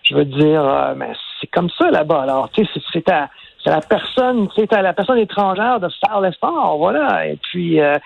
Je 0.05 0.15
veux 0.15 0.25
dire, 0.25 0.95
mais 0.97 1.13
c'est 1.39 1.49
comme 1.49 1.69
ça 1.79 1.91
là-bas. 1.91 2.23
Alors, 2.23 2.51
tu 2.51 2.65
sais, 2.65 2.81
c'est 2.95 3.11
à 3.11 3.29
c'est 3.63 3.71
la 3.71 3.81
personne, 3.83 4.49
c'est 4.57 4.73
à 4.73 4.81
la 4.81 4.95
personne 4.95 5.19
étrangère 5.19 5.81
de 5.81 5.89
faire 6.07 6.23
l'effort, 6.23 6.79
voilà. 6.79 7.27
Et 7.27 7.37
puis, 7.37 7.79
euh, 7.79 7.99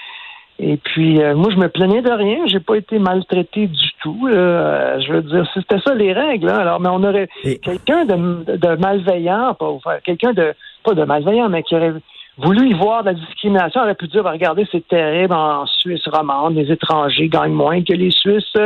et 0.60 0.76
puis, 0.76 1.20
euh, 1.20 1.34
moi, 1.34 1.50
je 1.50 1.56
me 1.56 1.68
plaignais 1.68 2.00
de 2.00 2.10
rien. 2.10 2.46
J'ai 2.46 2.60
pas 2.60 2.76
été 2.76 2.98
maltraité 2.98 3.66
du 3.66 3.88
tout. 4.02 4.28
Euh, 4.28 5.00
je 5.00 5.12
veux 5.12 5.22
dire, 5.22 5.48
c'était 5.52 5.80
ça 5.84 5.94
les 5.94 6.12
règles. 6.12 6.48
Hein. 6.48 6.58
Alors, 6.58 6.80
mais 6.80 6.88
on 6.90 7.02
aurait 7.02 7.28
quelqu'un 7.62 8.04
de, 8.04 8.56
de, 8.56 8.76
malveillant, 8.76 9.54
pas 9.54 9.98
quelqu'un 10.04 10.32
de 10.32 10.54
pas 10.84 10.94
de 10.94 11.02
malveillant, 11.04 11.48
mais 11.48 11.62
qui 11.64 11.74
aurait 11.74 11.94
voulu 12.38 12.68
y 12.68 12.72
voir 12.72 13.02
de 13.02 13.08
la 13.08 13.14
discrimination, 13.14 13.80
aurait 13.80 13.94
pu 13.94 14.06
dire, 14.06 14.22
bah, 14.22 14.32
regardez, 14.32 14.66
c'est 14.70 14.86
terrible 14.86 15.34
en 15.34 15.66
Suisse 15.66 16.06
romande, 16.06 16.54
les 16.54 16.70
étrangers 16.70 17.28
gagnent 17.28 17.52
moins 17.52 17.82
que 17.82 17.92
les 17.92 18.10
Suisses. 18.10 18.56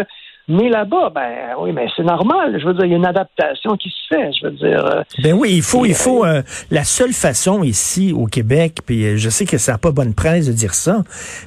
Mais 0.50 0.71
là-bas, 0.71 1.12
ben 1.14 1.55
oui, 1.61 1.73
mais 1.73 1.87
c'est 1.95 2.02
normal. 2.02 2.59
Je 2.59 2.67
veux 2.67 2.73
dire, 2.73 2.87
il 2.87 2.93
y 2.93 2.95
a 2.95 2.97
une 2.97 3.05
adaptation 3.05 3.76
qui 3.76 3.90
se 3.90 4.14
fait. 4.14 4.31
Je 4.33 4.47
veux 4.47 4.52
dire. 4.52 4.83
Euh, 4.87 5.02
ben 5.23 5.35
oui, 5.35 5.50
il 5.52 5.62
faut, 5.62 5.85
il 5.85 5.95
faut. 5.95 6.25
Euh, 6.25 6.40
la 6.71 6.85
seule 6.85 7.12
façon 7.12 7.62
ici 7.62 8.14
au 8.17 8.25
Québec, 8.25 8.78
puis 8.87 9.05
euh, 9.05 9.17
je 9.19 9.28
sais 9.28 9.45
que 9.45 9.59
ça 9.59 9.73
n'a 9.73 9.78
pas 9.78 9.90
bonne 9.90 10.14
presse 10.14 10.47
de 10.47 10.52
dire 10.52 10.73
ça, 10.73 11.05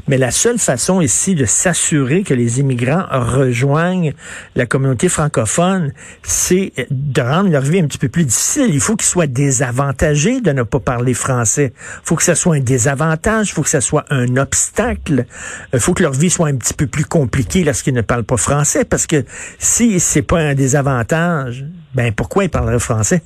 mais 0.08 0.20
la 0.20 0.29
seule 0.29 0.60
façon 0.60 1.01
ici 1.01 1.34
de 1.34 1.46
s'assurer 1.46 2.22
que 2.22 2.36
les 2.36 2.60
immigrants 2.60 3.05
rejoignent 3.10 4.13
la 4.55 4.67
communauté 4.67 5.10
francophone, 5.10 5.93
c'est 6.22 6.72
de 6.91 7.22
rendre 7.22 7.50
leur 7.50 7.63
vie 7.63 7.79
un 7.79 7.88
petit 7.88 7.98
peu 7.98 8.10
plus 8.10 8.25
difficile. 8.25 8.70
Il 8.70 8.81
faut 8.81 8.96
qu'ils 8.96 9.08
soient 9.08 9.25
désavantagés 9.25 10.41
de 10.41 10.51
ne 10.51 10.62
pas 10.62 10.79
parler 10.79 11.15
français. 11.15 11.74
Il 11.75 12.05
faut 12.08 12.15
que 12.15 12.24
ça 12.24 12.36
soit 12.36 12.58
un 12.58 12.60
désavantage. 12.60 13.50
Il 13.50 13.53
faut 13.53 13.63
que 13.63 13.70
ça 13.70 13.81
soit 13.81 14.05
un 14.12 14.38
obstacle. 14.38 15.25
Il 15.74 15.79
faut 15.79 15.96
que 15.96 16.03
leur 16.03 16.13
vie 16.13 16.29
soit 16.29 16.50
un 16.50 16.55
petit 16.55 16.75
peu 16.75 16.86
plus 16.86 17.05
compliquée 17.05 17.63
lorsqu'ils 17.63 17.96
ne 17.96 18.01
parlent 18.01 18.24
pas 18.24 18.38
français 18.38 18.86
parce 18.91 19.07
que 19.07 19.24
si 19.57 20.00
c'est 20.00 20.21
pas 20.21 20.39
un 20.39 20.53
désavantage, 20.53 21.65
ben 21.95 22.13
pourquoi 22.13 22.43
ils 22.43 22.50
parleraient 22.50 22.77
français? 22.77 23.24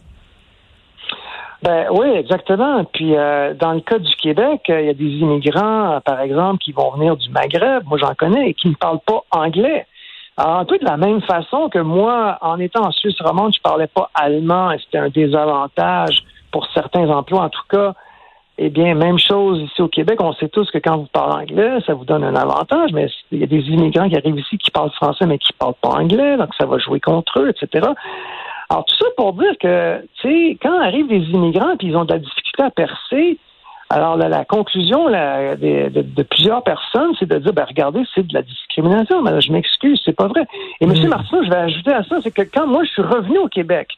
Ben 1.63 1.87
oui, 1.91 2.07
exactement. 2.09 2.85
Puis 2.85 3.17
euh, 3.17 3.55
dans 3.55 3.73
le 3.73 3.81
cas 3.81 3.97
du 3.97 4.15
Québec, 4.17 4.61
euh, 4.69 4.81
il 4.81 4.87
y 4.87 4.89
a 4.89 4.93
des 4.93 5.03
immigrants, 5.03 5.93
euh, 5.93 5.99
par 5.99 6.19
exemple, 6.19 6.59
qui 6.59 6.71
vont 6.71 6.91
venir 6.91 7.17
du 7.17 7.29
Maghreb, 7.31 7.83
moi 7.85 7.97
j'en 7.97 8.13
connais, 8.13 8.49
et 8.49 8.53
qui 8.53 8.69
ne 8.69 8.75
parlent 8.75 8.99
pas 9.05 9.23
anglais. 9.31 9.87
Alors, 10.37 10.57
un 10.57 10.65
peu 10.65 10.77
de 10.77 10.85
la 10.85 10.97
même 10.97 11.21
façon 11.21 11.69
que 11.69 11.79
moi, 11.79 12.37
en 12.41 12.59
étant 12.59 12.85
en 12.85 12.91
Suisse 12.91 13.19
romande, 13.19 13.55
je 13.55 13.61
parlais 13.61 13.87
pas 13.87 14.11
allemand 14.13 14.71
et 14.71 14.77
c'était 14.79 14.99
un 14.99 15.09
désavantage 15.09 16.23
pour 16.51 16.67
certains 16.73 17.09
emplois. 17.09 17.43
En 17.43 17.49
tout 17.49 17.63
cas, 17.69 17.93
eh 18.57 18.69
bien, 18.69 18.95
même 18.95 19.19
chose 19.19 19.59
ici 19.59 19.81
au 19.81 19.87
Québec. 19.87 20.21
On 20.21 20.33
sait 20.33 20.47
tous 20.47 20.69
que 20.71 20.77
quand 20.77 20.97
vous 20.97 21.07
parlez 21.11 21.43
anglais, 21.43 21.79
ça 21.85 21.93
vous 21.93 22.05
donne 22.05 22.23
un 22.23 22.35
avantage, 22.35 22.91
mais 22.93 23.07
il 23.31 23.39
y 23.39 23.43
a 23.43 23.47
des 23.47 23.61
immigrants 23.69 24.07
qui 24.07 24.15
arrivent 24.15 24.39
ici 24.39 24.57
qui 24.57 24.71
parlent 24.71 24.91
français, 24.91 25.25
mais 25.25 25.37
qui 25.37 25.51
ne 25.53 25.57
parlent 25.57 25.73
pas 25.81 25.89
anglais, 25.89 26.37
donc 26.37 26.49
ça 26.57 26.65
va 26.65 26.77
jouer 26.77 26.99
contre 26.99 27.41
eux, 27.41 27.49
etc. 27.49 27.87
Alors, 28.69 28.85
tout 28.85 28.95
ça 28.97 29.05
pour 29.17 29.33
dire 29.33 29.57
que, 29.59 30.01
tu 30.21 30.29
sais, 30.29 30.57
quand 30.61 30.79
arrivent 30.79 31.07
des 31.07 31.23
immigrants 31.31 31.73
et 31.73 31.85
ils 31.85 31.97
ont 31.97 32.05
de 32.05 32.13
la 32.13 32.19
difficulté 32.19 32.63
à 32.63 32.71
percer, 32.71 33.37
alors 33.89 34.17
la, 34.17 34.45
conclusion 34.45 35.09
de, 35.09 36.23
plusieurs 36.23 36.63
personnes, 36.63 37.13
c'est 37.19 37.27
de 37.27 37.37
dire, 37.37 37.53
ben 37.53 37.65
regardez, 37.67 38.03
c'est 38.15 38.25
de 38.25 38.33
la 38.33 38.41
discrimination. 38.41 39.21
Mais 39.21 39.39
je 39.41 39.51
m'excuse, 39.51 40.01
c'est 40.03 40.15
pas 40.15 40.27
vrai. 40.27 40.45
Et 40.81 40.85
M. 40.85 40.91
Mmh. 40.91 41.07
Martin, 41.07 41.43
je 41.43 41.49
vais 41.49 41.55
ajouter 41.55 41.93
à 41.93 42.03
ça, 42.03 42.17
c'est 42.23 42.31
que 42.31 42.41
quand 42.41 42.65
moi 42.65 42.83
je 42.83 42.89
suis 42.89 43.01
revenu 43.03 43.37
au 43.37 43.47
Québec, 43.47 43.89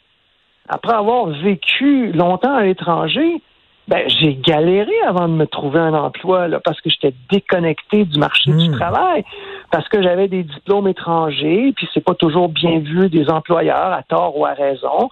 après 0.68 0.94
avoir 0.94 1.28
vécu 1.28 2.12
longtemps 2.12 2.54
à 2.54 2.64
l'étranger, 2.64 3.42
ben, 3.88 4.08
j'ai 4.08 4.36
galéré 4.36 4.94
avant 5.06 5.28
de 5.28 5.34
me 5.34 5.46
trouver 5.46 5.80
un 5.80 5.94
emploi 5.94 6.48
là, 6.48 6.60
parce 6.60 6.82
que 6.82 6.90
j'étais 6.90 7.14
déconnecté 7.32 8.04
du 8.06 8.20
marché 8.20 8.52
du 8.52 8.70
hmm. 8.70 8.74
travail, 8.74 9.24
parce 9.72 9.88
que 9.88 10.02
j'avais 10.02 10.28
des 10.28 10.44
diplômes 10.44 10.88
étrangers, 10.88 11.74
puis 11.76 11.88
c'est 11.94 12.04
pas 12.04 12.16
toujours 12.16 12.50
bien 12.50 12.80
vu 12.80 13.10
des 13.10 13.30
employeurs, 13.30 13.94
à 13.94 14.04
tort 14.04 14.38
ou 14.38 14.46
à 14.46 14.54
raison. 14.54 15.10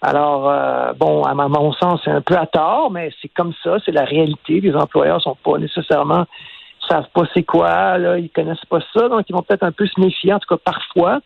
Alors, 0.00 0.48
euh, 0.48 0.92
bon, 0.92 1.22
à 1.24 1.34
mon 1.34 1.72
sens, 1.72 2.00
c'est 2.04 2.10
un 2.10 2.20
peu 2.20 2.36
à 2.36 2.46
tort, 2.46 2.90
mais 2.90 3.10
c'est 3.20 3.28
comme 3.28 3.52
ça, 3.64 3.78
c'est 3.84 3.92
la 3.92 4.04
réalité. 4.04 4.60
Les 4.60 4.74
employeurs 4.74 5.20
sont 5.20 5.36
pas 5.42 5.58
nécessairement 5.58 6.24
savent 6.88 7.08
pas 7.12 7.22
c'est 7.34 7.42
quoi, 7.42 7.98
là, 7.98 8.18
ils 8.18 8.30
connaissent 8.30 8.64
pas 8.68 8.80
ça, 8.94 9.08
donc 9.08 9.24
ils 9.28 9.32
vont 9.32 9.42
peut-être 9.42 9.62
un 9.62 9.72
peu 9.72 9.86
se 9.86 10.00
méfier, 10.00 10.32
en 10.32 10.38
tout 10.38 10.56
cas 10.56 10.60
parfois 10.62 11.20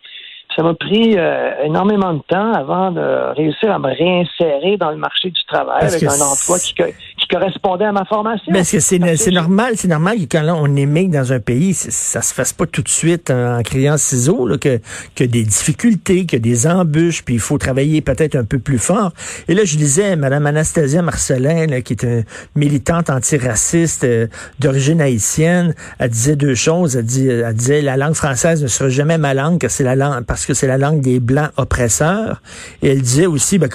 ça 0.54 0.62
m'a 0.62 0.74
pris 0.74 1.14
euh, 1.16 1.64
énormément 1.64 2.12
de 2.14 2.22
temps 2.28 2.52
avant 2.52 2.90
de 2.90 3.34
réussir 3.34 3.72
à 3.72 3.78
me 3.78 3.88
réinsérer 3.88 4.76
dans 4.76 4.90
le 4.90 4.96
marché 4.96 5.30
du 5.30 5.44
travail 5.44 5.86
avec 5.86 6.02
un 6.02 6.20
emploi 6.20 6.58
qui, 6.58 6.74
qui, 6.74 7.21
correspondait 7.32 7.86
à 7.86 7.92
ma 7.92 8.04
formation. 8.04 8.52
Mais 8.52 8.62
que 8.64 8.80
c'est 8.80 8.98
normal, 9.30 9.74
c'est 9.76 9.88
normal 9.88 10.18
que 10.18 10.36
quand 10.36 10.44
on 10.54 10.76
émigre 10.76 11.12
dans 11.12 11.32
un 11.32 11.40
pays, 11.40 11.74
ça 11.74 12.22
se 12.22 12.34
fasse 12.34 12.52
pas 12.52 12.66
tout 12.66 12.82
de 12.82 12.88
suite 12.88 13.30
en, 13.30 13.62
criant 13.62 13.96
ciseaux, 13.96 14.46
là, 14.46 14.58
que, 14.58 14.80
que 15.14 15.24
des 15.24 15.44
difficultés, 15.44 16.26
que 16.26 16.36
des 16.36 16.66
embûches, 16.66 17.24
puis 17.24 17.34
il 17.34 17.40
faut 17.40 17.58
travailler 17.58 18.00
peut-être 18.00 18.36
un 18.36 18.44
peu 18.44 18.58
plus 18.58 18.78
fort. 18.78 19.12
Et 19.48 19.54
là, 19.54 19.64
je 19.64 19.76
disais, 19.76 20.16
Madame 20.16 20.46
Anastasia 20.46 21.02
Marcelin, 21.02 21.80
qui 21.80 21.94
est 21.94 22.02
une 22.02 22.24
militante 22.54 23.10
antiraciste 23.10 24.04
euh, 24.04 24.26
d'origine 24.58 25.00
haïtienne, 25.00 25.74
elle 25.98 26.10
disait 26.10 26.36
deux 26.36 26.54
choses. 26.54 26.96
Elle, 26.96 27.04
dit, 27.04 27.28
elle 27.28 27.54
disait 27.54 27.82
la 27.82 27.96
langue 27.96 28.14
française 28.14 28.62
ne 28.62 28.68
sera 28.68 28.88
jamais 28.88 29.18
ma 29.18 29.34
langue, 29.34 29.64
c'est 29.68 29.84
la 29.84 29.96
langue 29.96 30.24
parce 30.24 30.46
que 30.46 30.54
c'est 30.54 30.66
la 30.66 30.78
langue 30.78 31.00
des 31.00 31.20
blancs 31.20 31.50
oppresseurs. 31.56 32.42
Et 32.82 32.88
elle 32.88 33.02
disait 33.02 33.26
aussi 33.26 33.58
ben, 33.58 33.68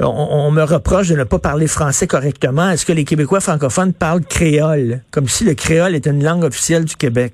on, 0.00 0.50
me 0.50 0.62
reproche 0.62 1.08
de 1.08 1.16
ne 1.16 1.24
pas 1.24 1.38
parler 1.38 1.66
français 1.66 2.06
correctement. 2.06 2.70
Est-ce 2.70 2.86
que 2.86 2.92
les 2.98 3.04
Québécois 3.04 3.40
francophones 3.40 3.94
parlent 3.94 4.24
créole, 4.24 5.02
comme 5.12 5.28
si 5.28 5.44
le 5.44 5.54
créole 5.54 5.94
était 5.94 6.10
une 6.10 6.24
langue 6.24 6.42
officielle 6.42 6.84
du 6.84 6.96
Québec? 6.96 7.32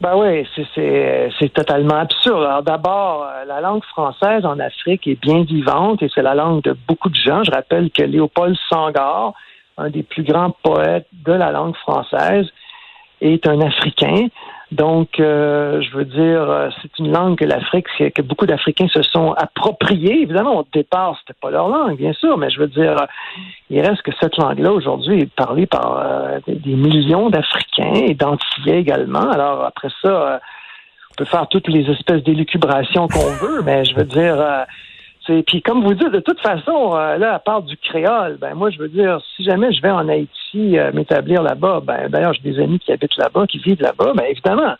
Ben 0.00 0.14
oui, 0.16 0.46
c'est 0.54 1.52
totalement 1.52 1.96
absurde. 1.96 2.44
Alors 2.44 2.62
d'abord, 2.62 3.24
euh, 3.24 3.44
la 3.44 3.60
langue 3.60 3.82
française 3.84 4.46
en 4.46 4.58
Afrique 4.60 5.06
est 5.08 5.20
bien 5.20 5.42
vivante 5.42 6.00
et 6.02 6.08
c'est 6.14 6.22
la 6.22 6.36
langue 6.36 6.62
de 6.62 6.76
beaucoup 6.86 7.08
de 7.08 7.16
gens. 7.16 7.42
Je 7.42 7.50
rappelle 7.50 7.90
que 7.90 8.04
Léopold 8.04 8.56
Sangar, 8.70 9.34
un 9.76 9.90
des 9.90 10.04
plus 10.04 10.22
grands 10.22 10.54
poètes 10.62 11.08
de 11.26 11.32
la 11.32 11.50
langue 11.50 11.74
française, 11.76 12.46
est 13.20 13.46
un 13.48 13.60
Africain. 13.60 14.28
Donc, 14.70 15.18
euh, 15.18 15.80
je 15.80 15.96
veux 15.96 16.04
dire, 16.04 16.42
euh, 16.42 16.68
c'est 16.82 16.98
une 16.98 17.10
langue 17.10 17.38
que 17.38 17.44
l'Afrique, 17.46 17.86
que 18.14 18.20
beaucoup 18.20 18.44
d'Africains 18.44 18.88
se 18.88 19.02
sont 19.02 19.32
appropriés. 19.32 20.22
Évidemment, 20.22 20.58
au 20.58 20.66
départ, 20.74 21.16
c'était 21.20 21.38
pas 21.40 21.50
leur 21.50 21.68
langue, 21.68 21.96
bien 21.96 22.12
sûr, 22.12 22.36
mais 22.36 22.50
je 22.50 22.60
veux 22.60 22.66
dire, 22.66 23.00
euh, 23.00 23.06
il 23.70 23.80
reste 23.80 24.02
que 24.02 24.10
cette 24.20 24.36
langue-là 24.36 24.70
aujourd'hui 24.72 25.20
est 25.20 25.34
parlée 25.34 25.66
par 25.66 26.04
des 26.46 26.74
millions 26.74 27.30
d'Africains 27.30 27.94
et 27.94 28.14
d'Antillais 28.14 28.80
également. 28.80 29.30
Alors 29.30 29.64
après 29.64 29.88
ça, 30.02 30.40
on 31.10 31.14
peut 31.16 31.24
faire 31.24 31.48
toutes 31.48 31.68
les 31.68 31.90
espèces 31.90 32.22
d'élucubrations 32.22 33.08
qu'on 33.08 33.46
veut, 33.46 33.62
mais 33.62 33.84
je 33.84 33.94
veux 33.94 34.04
dire, 34.04 34.66
puis 35.46 35.62
comme 35.62 35.84
vous 35.84 35.94
dites, 35.94 36.10
de 36.10 36.20
toute 36.20 36.40
façon, 36.40 36.94
euh, 36.96 37.18
là, 37.18 37.34
à 37.34 37.38
part 37.38 37.62
du 37.62 37.76
créole, 37.76 38.38
ben 38.40 38.54
moi, 38.54 38.70
je 38.70 38.78
veux 38.78 38.88
dire, 38.88 39.20
si 39.36 39.44
jamais 39.44 39.72
je 39.72 39.82
vais 39.82 39.90
en 39.90 40.08
Haïti 40.08 40.30
euh, 40.56 40.92
m'établir 40.92 41.42
là-bas, 41.42 41.80
ben 41.84 42.08
d'ailleurs, 42.08 42.32
j'ai 42.34 42.50
des 42.50 42.60
amis 42.62 42.78
qui 42.78 42.92
habitent 42.92 43.16
là-bas, 43.16 43.46
qui 43.46 43.58
vivent 43.58 43.82
là-bas, 43.82 44.12
ben 44.14 44.24
évidemment, 44.28 44.74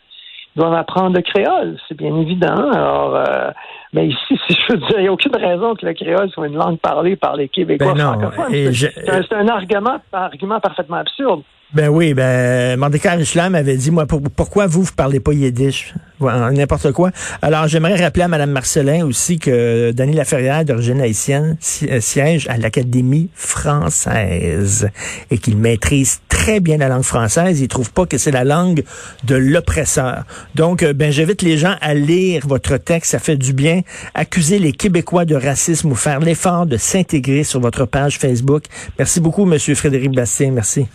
ils 0.55 0.59
doivent 0.59 0.73
apprendre 0.73 1.15
le 1.15 1.21
créole, 1.21 1.77
c'est 1.87 1.97
bien 1.97 2.15
évident. 2.15 2.71
Alors, 2.71 3.15
euh, 3.15 3.51
mais 3.93 4.07
ici, 4.07 4.39
si 4.47 4.55
je 4.55 4.73
veux 4.73 4.79
dire, 4.79 4.97
il 4.97 5.01
n'y 5.01 5.07
a 5.07 5.13
aucune 5.13 5.35
raison 5.35 5.75
que 5.75 5.85
le 5.85 5.93
créole 5.93 6.29
soit 6.31 6.47
une 6.47 6.55
langue 6.55 6.79
parlée 6.79 7.15
par 7.15 7.35
les 7.35 7.49
Québécois 7.49 7.93
ben 7.93 8.13
francophones. 8.13 8.73
C'est 8.73 9.33
un, 9.33 9.47
argument, 9.47 9.97
un 10.13 10.21
argument 10.21 10.59
parfaitement 10.59 10.97
absurde. 10.97 11.43
Ben 11.71 11.87
oui, 11.87 12.15
ben 12.15 12.79
Mordecai 12.79 13.21
Islam 13.21 13.53
avait 13.53 13.77
dit, 13.77 13.91
moi, 13.91 14.07
pourquoi 14.07 14.65
vous, 14.65 14.81
vous 14.81 14.93
parlez 14.95 15.19
pas 15.19 15.33
yiddish? 15.33 15.93
N'importe 16.19 16.91
quoi. 16.93 17.11
Alors, 17.43 17.67
j'aimerais 17.67 17.95
rappeler 17.95 18.23
à 18.23 18.27
Mme 18.27 18.49
Marcelin 18.49 19.05
aussi 19.05 19.37
que 19.37 19.91
Denis 19.91 20.15
Laferrière, 20.15 20.65
d'origine 20.65 20.99
haïtienne, 20.99 21.57
euh, 21.83 22.01
siège 22.01 22.47
à 22.49 22.57
l'Académie 22.57 23.29
française 23.35 24.89
et 25.29 25.37
qu'il 25.37 25.57
maîtrise 25.57 26.21
très 26.27 26.59
bien 26.59 26.77
la 26.77 26.89
langue 26.89 27.03
française. 27.03 27.61
Il 27.61 27.67
trouve 27.67 27.91
pas 27.91 28.07
que 28.07 28.17
c'est 28.17 28.31
la 28.31 28.43
langue 28.43 28.83
de 29.25 29.35
l'oppresseur. 29.35 30.23
Donc, 30.55 30.81
euh, 30.81 30.93
ben, 30.93 31.11
j'invite 31.11 31.43
les 31.43 31.59
gens 31.59 31.75
à 31.81 31.93
lire 31.93 32.47
votre 32.47 32.77
texte. 32.77 33.11
Ça 33.11 33.19
fait 33.19 33.37
du 33.37 33.53
bien. 33.53 33.81
Accuser 34.15 34.57
les 34.57 34.71
Québécois 34.71 35.25
de 35.25 35.35
racisme 35.35 35.91
ou 35.91 35.95
faire 35.95 36.19
l'effort 36.19 36.65
de 36.65 36.77
s'intégrer 36.77 37.43
sur 37.43 37.59
votre 37.59 37.85
page 37.85 38.17
Facebook. 38.17 38.63
Merci 38.97 39.19
beaucoup, 39.19 39.45
Monsieur 39.45 39.75
Frédéric 39.75 40.13
Bastien. 40.13 40.49
Merci. 40.51 40.87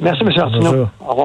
Merci, 0.00 0.22
M. 0.22 0.30
Arsenault. 0.36 0.66
Au 0.66 0.70
revoir. 0.70 1.16